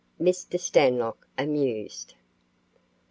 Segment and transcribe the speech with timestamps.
[0.19, 0.59] MR.
[0.59, 2.15] STANLOCK AMUSED.